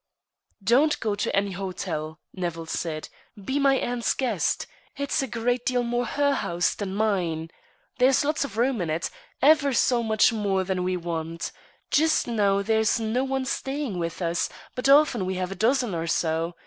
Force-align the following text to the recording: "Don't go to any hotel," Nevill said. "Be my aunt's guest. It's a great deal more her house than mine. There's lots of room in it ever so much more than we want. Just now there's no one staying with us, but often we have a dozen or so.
"Don't 0.63 0.99
go 0.99 1.13
to 1.13 1.35
any 1.35 1.51
hotel," 1.51 2.17
Nevill 2.33 2.65
said. 2.65 3.07
"Be 3.39 3.59
my 3.59 3.75
aunt's 3.77 4.15
guest. 4.15 4.65
It's 4.97 5.21
a 5.21 5.27
great 5.27 5.63
deal 5.63 5.83
more 5.83 6.07
her 6.07 6.33
house 6.33 6.73
than 6.73 6.95
mine. 6.95 7.51
There's 7.99 8.25
lots 8.25 8.43
of 8.43 8.57
room 8.57 8.81
in 8.81 8.89
it 8.89 9.11
ever 9.43 9.73
so 9.73 10.01
much 10.01 10.33
more 10.33 10.63
than 10.63 10.83
we 10.83 10.97
want. 10.97 11.51
Just 11.91 12.25
now 12.27 12.63
there's 12.63 12.99
no 12.99 13.23
one 13.23 13.45
staying 13.45 13.99
with 13.99 14.23
us, 14.23 14.49
but 14.73 14.89
often 14.89 15.23
we 15.23 15.35
have 15.35 15.51
a 15.51 15.55
dozen 15.61 15.93
or 15.93 16.07
so. 16.07 16.55